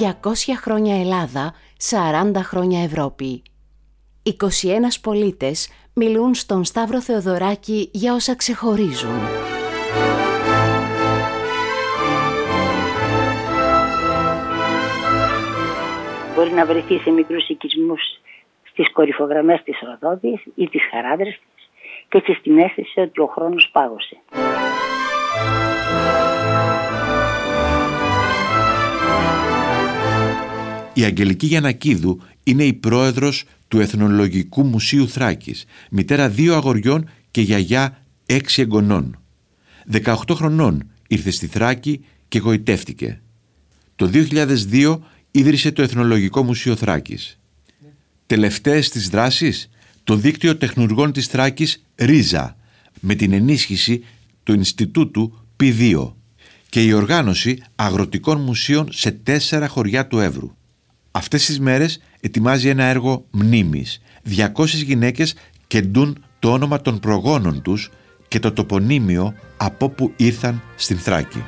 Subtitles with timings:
[0.00, 0.08] 200
[0.56, 1.54] χρόνια Ελλάδα,
[2.34, 3.42] 40 χρόνια Ευρώπη.
[4.22, 4.32] 21
[5.02, 9.18] πολίτες μιλούν στον Σταύρο Θεοδωράκη για όσα ξεχωρίζουν.
[16.34, 18.02] Μπορεί να βρεθεί σε μικρούς οικισμούς
[18.62, 21.40] στις κορυφογραμμές της Ροδότης ή της Χαράδρες
[22.08, 24.16] και έτσι στην αίσθηση ότι ο χρόνος πάγωσε.
[30.96, 38.02] Η Αγγελική Γιανακίδου είναι η πρόεδρος του Εθνολογικού Μουσείου Θράκης, μητέρα δύο αγοριών και γιαγιά
[38.26, 39.18] έξι εγγονών.
[39.92, 43.20] 18 χρονών ήρθε στη Θράκη και γοητεύτηκε.
[43.96, 44.98] Το 2002
[45.30, 47.38] ίδρυσε το Εθνολογικό Μουσείο Θράκης.
[48.26, 49.70] Τελευταίες της δράσεις,
[50.04, 52.56] το δίκτυο τεχνουργών της Θράκης «Ρίζα»
[53.00, 54.04] με την ενίσχυση
[54.42, 56.12] του Ινστιτούτου Π2
[56.68, 60.56] και η οργάνωση αγροτικών μουσείων σε τέσσερα χωριά του Εύρου.
[61.16, 64.00] Αυτές τις μέρες ετοιμάζει ένα έργο μνήμης.
[64.22, 65.34] 200 γυναίκες
[65.66, 67.90] κεντούν το όνομα των προγόνων τους
[68.28, 71.44] και το τοπονίμιο από που ήρθαν στην Θράκη.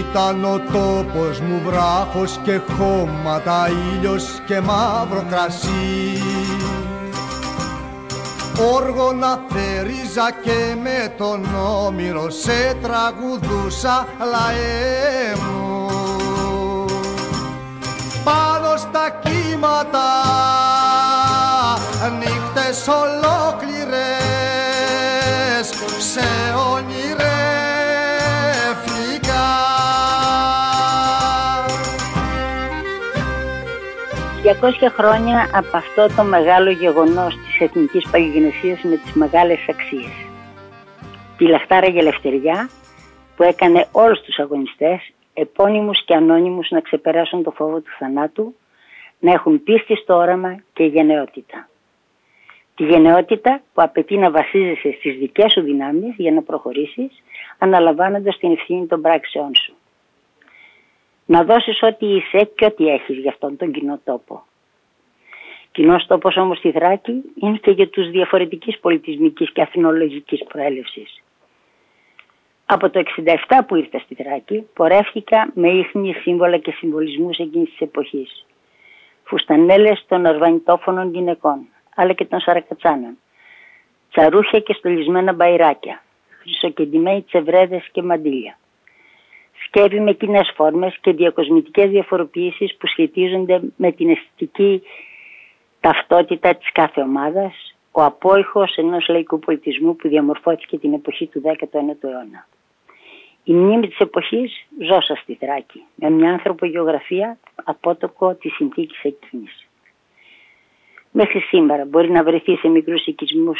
[0.00, 6.22] Ήταν ο τόπος μου βράχος και χώματα, ήλιος και μαύρο κρασί
[8.58, 11.46] Όργονα θερίζα και με τον
[11.86, 15.86] όμηρο σε τραγουδούσα λαέ μου.
[18.24, 20.10] Πάνω στα κύματα
[22.18, 24.14] νύχτες ολόκληρες
[25.98, 27.33] σε όνειρες
[34.44, 40.12] 200 χρόνια από αυτό το μεγάλο γεγονός της εθνικής παγιγενεσίας με τις μεγάλες αξίες.
[41.36, 42.70] Τη λαχτάρα για ελευθεριά
[43.36, 48.54] που έκανε όλους τους αγωνιστές, επώνυμους και ανώνυμους να ξεπεράσουν το φόβο του θανάτου,
[49.18, 51.68] να έχουν πίστη στο όραμα και γενναιότητα.
[52.74, 57.22] Τη γενναιότητα που απαιτεί να βασίζεσαι στις δικές σου δυνάμεις για να προχωρήσεις,
[57.58, 59.74] αναλαμβάνοντας την ευθύνη των πράξεών σου
[61.26, 64.42] να δώσεις ό,τι είσαι και ό,τι έχεις για αυτόν τον κοινό τόπο.
[65.72, 71.22] Κοινός τόπος όμως στη Θράκη είναι και για τους διαφορετικής πολιτισμικής και αθηνολογικής προέλευσης.
[72.64, 77.80] Από το 67 που ήρθα στη Θράκη πορεύτηκα με ίχνη σύμβολα και συμβολισμούς εκείνης της
[77.80, 78.46] εποχής.
[79.24, 83.18] Φουστανέλες των αρβανιτόφωνων γυναικών, αλλά και των σαρακατσάνων.
[84.10, 86.02] Τσαρούχια και στολισμένα μπαϊράκια,
[86.40, 88.58] χρυσοκεντημένοι τσεβρέδες και μαντήλια
[89.74, 94.82] σκεύη με κοινές φόρμες και διακοσμητικές διαφοροποιήσεις που σχετίζονται με την αισθητική
[95.80, 102.04] ταυτότητα της κάθε ομάδας, ο απόϊχος ενός λαϊκού πολιτισμού που διαμορφώθηκε την εποχή του 19ου
[102.04, 102.46] αιώνα.
[103.44, 109.66] Η μνήμη της εποχής ζώσα στη Θράκη, με μια ανθρωπογεωγραφία απότοκο της συνθήκης εκείνης.
[111.10, 113.58] Μέχρι σήμερα μπορεί να βρεθεί σε μικρούς οικισμούς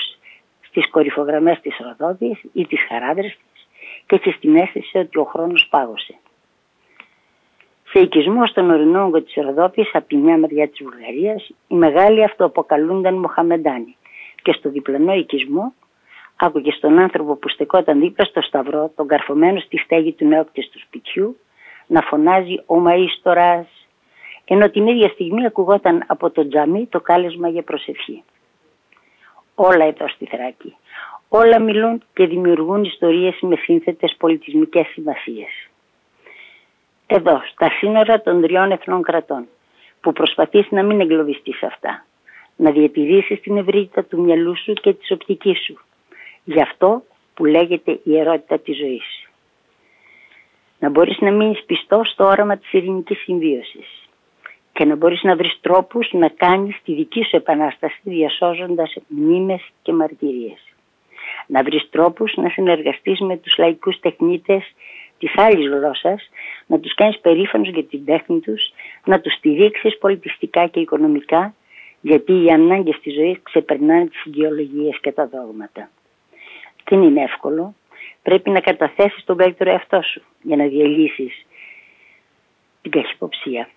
[0.60, 3.38] στις κορυφογραμμές της Ροδότης ή της Χαράδρες
[4.06, 6.14] και έτσι στην αίσθηση ότι ο χρόνος πάγωσε.
[7.88, 12.24] Σε οικισμό στον ορεινό όγκο της Ροδόπης από τη μια μεριά της Βουλγαρίας οι μεγάλοι
[12.24, 13.96] αυτοαποκαλούνταν Μοχαμεντάνοι
[14.42, 15.74] και στο διπλανό οικισμό
[16.36, 20.78] άκουγε στον άνθρωπο που στεκόταν δίπλα στο σταυρό τον καρφωμένο στη στέγη του νεόκτης του
[20.80, 21.36] σπιτιού
[21.86, 23.66] να φωνάζει «Ο Μαΐστορας»
[24.44, 28.22] ενώ την ίδια στιγμή ακουγόταν από το τζαμί το κάλεσμα για προσευχή.
[29.54, 30.76] Όλα εδώ στη Θράκη,
[31.28, 35.68] Όλα μιλούν και δημιουργούν ιστορίες με σύνθετες πολιτισμικές σημασίες.
[37.06, 39.46] Εδώ, στα σύνορα των τριών εθνών κρατών,
[40.00, 42.04] που προσπαθείς να μην εγκλωβιστείς αυτά,
[42.56, 45.80] να διατηρήσεις την ευρύτητα του μυαλού σου και της οπτικής σου.
[46.44, 47.02] Γι' αυτό
[47.34, 49.28] που λέγεται η ιερότητα της ζωής.
[50.78, 54.03] Να μπορείς να μείνεις πιστός στο όραμα της ειρηνικής συμβίωσης
[54.74, 59.92] και να μπορείς να βρεις τρόπους να κάνεις τη δική σου επανάσταση διασώζοντας μνήμες και
[59.92, 60.74] μαρτυρίες
[61.46, 64.74] να βρεις τρόπους να συνεργαστείς με τους λαϊκούς τεχνίτες
[65.18, 66.30] της άλλης γλώσσας,
[66.66, 68.72] να τους κάνεις περήφανους για την τέχνη τους,
[69.04, 71.54] να τους στηρίξεις πολιτιστικά και οικονομικά,
[72.00, 75.90] γιατί οι ανάγκες της ζωής ξεπερνάνε τις ιδεολογίες και τα δόγματα.
[76.90, 77.74] Δεν είναι εύκολο.
[78.22, 81.46] Πρέπει να καταθέσεις τον καλύτερο εαυτό σου για να διαλύσεις
[82.82, 83.68] την καχυποψία.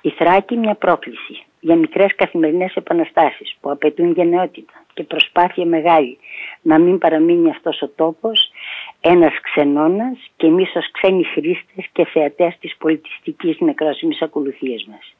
[0.00, 6.18] Η Θράκη μια πρόκληση για μικρές καθημερινές επαναστάσεις που απαιτούν γενναιότητα και προσπάθεια μεγάλη
[6.62, 8.50] να μην παραμείνει αυτός ο τόπος
[9.00, 15.14] ένας ξενώνας και εμείς ως ξένοι χρήστες και θεατές της πολιτιστικής νεκρόσιμης ακολουθίας μας.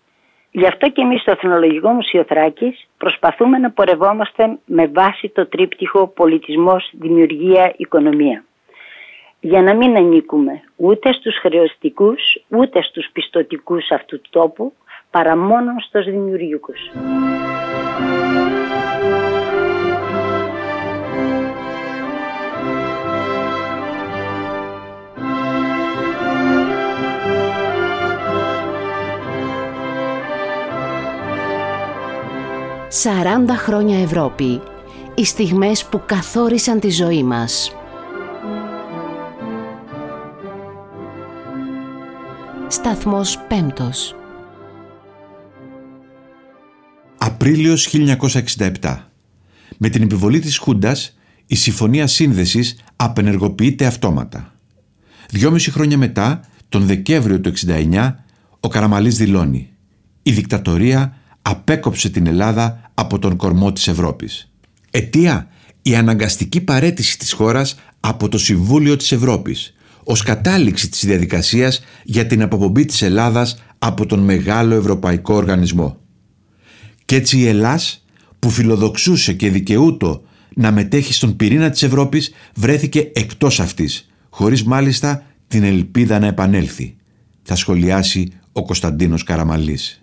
[0.51, 6.07] Γι' αυτό και εμείς στο Εθνολογικό Μουσείο Θράκης προσπαθούμε να πορευόμαστε με βάση το τρίπτυχο
[6.07, 8.45] πολιτισμός, δημιουργία, οικονομία.
[9.41, 14.73] Για να μην ανήκουμε ούτε στους χρεωστικούς ούτε στους πιστοτικούς αυτού του τόπου
[15.11, 16.79] παρά μόνο στους δημιουργικούς.
[33.03, 34.61] «40 χρόνια Ευρώπη»
[35.15, 37.80] οι στιγμές που καθόρισαν τη ζωή μας.
[42.73, 44.15] Σταθμός πέμπτος
[47.19, 47.89] Απρίλιος
[48.81, 48.97] 1967
[49.79, 54.55] Με την επιβολή της Χούντας η Συμφωνία Σύνδεσης απενεργοποιείται αυτόματα.
[55.31, 58.15] Δυόμιση χρόνια μετά, τον Δεκέμβριο του 1969,
[58.61, 59.69] ο Καραμαλής δηλώνει
[60.23, 64.51] «Η δικτατορία απέκοψε την Ελλάδα από τον κορμό της Ευρώπης».
[64.91, 65.49] Αιτία
[65.83, 69.75] η αναγκαστική παρέτηση της χώρας από το Συμβούλιο της Ευρώπης
[70.05, 75.99] ως κατάληξη της διαδικασίας για την αποπομπή της Ελλάδας από τον μεγάλο ευρωπαϊκό οργανισμό.
[77.05, 78.05] Κι έτσι η Ελλάς
[78.39, 80.23] που φιλοδοξούσε και δικαιούτο
[80.55, 86.97] να μετέχει στον πυρήνα της Ευρώπης βρέθηκε εκτός αυτής, χωρίς μάλιστα την ελπίδα να επανέλθει.
[87.43, 90.01] Θα σχολιάσει ο Κωνσταντίνος Καραμαλής.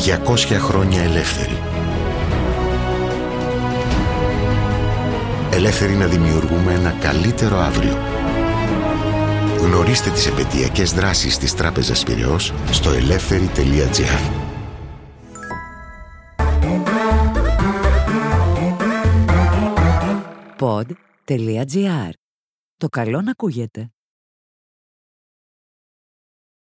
[0.00, 1.58] 200 χρόνια ελεύθερη.
[5.60, 7.96] Ελεύθεροι να δημιουργούμε ένα καλύτερο αύριο.
[9.58, 14.30] Γνωρίστε τις επαιτειακές δράσεις της Τράπεζας Πυραιός στο ελεύθερη.gr
[20.58, 22.10] Pod.gr.
[22.76, 23.90] Το καλό να ακούγεται.